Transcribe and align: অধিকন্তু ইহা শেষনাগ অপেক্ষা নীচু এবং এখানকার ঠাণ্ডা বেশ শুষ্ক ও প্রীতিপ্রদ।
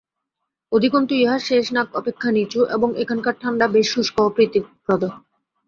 অধিকন্তু 0.71 1.13
ইহা 1.15 1.37
শেষনাগ 1.39 1.87
অপেক্ষা 1.93 2.29
নীচু 2.31 2.59
এবং 2.75 2.89
এখানকার 2.97 3.35
ঠাণ্ডা 3.41 3.65
বেশ 3.67 3.87
শুষ্ক 3.93 4.15
ও 4.21 4.29
প্রীতিপ্রদ। 4.29 5.01